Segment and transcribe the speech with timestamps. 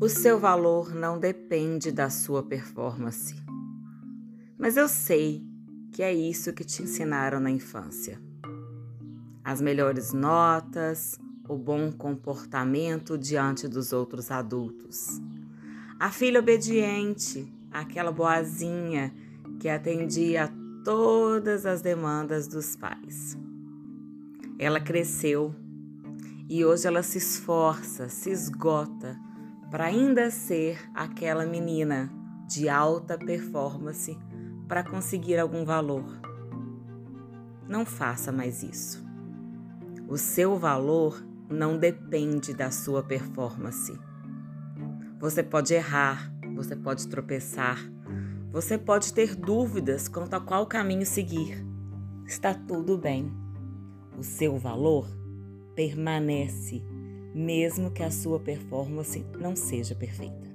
[0.00, 3.32] O seu valor não depende da sua performance.
[4.58, 5.46] Mas eu sei
[5.92, 8.20] que é isso que te ensinaram na infância.
[9.44, 11.16] As melhores notas,
[11.48, 15.20] o bom comportamento diante dos outros adultos.
[15.98, 19.14] A filha obediente, aquela boazinha
[19.60, 20.50] que atendia a
[20.84, 23.38] todas as demandas dos pais.
[24.58, 25.54] Ela cresceu
[26.48, 29.16] e hoje ela se esforça, se esgota
[29.74, 32.08] para ainda ser aquela menina
[32.46, 34.16] de alta performance
[34.68, 36.04] para conseguir algum valor.
[37.68, 39.04] Não faça mais isso.
[40.06, 43.98] O seu valor não depende da sua performance.
[45.18, 47.78] Você pode errar, você pode tropeçar,
[48.52, 51.66] você pode ter dúvidas quanto a qual caminho seguir.
[52.24, 53.28] Está tudo bem.
[54.16, 55.08] O seu valor
[55.74, 56.93] permanece
[57.34, 60.53] mesmo que a sua performance não seja perfeita.